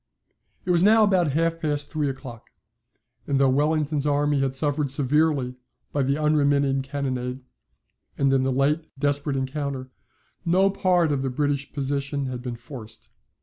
[0.65, 2.49] It was now about half past three o'clock;
[3.27, 5.53] and though Wellington's army had suffered severely
[5.91, 7.41] by the unremitting cannonade,
[8.17, 9.91] and in the late desperate encounter,
[10.43, 13.09] no part of the British position had been forced.